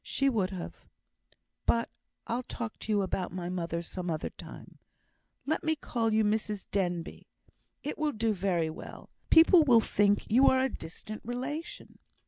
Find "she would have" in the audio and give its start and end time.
0.03-0.75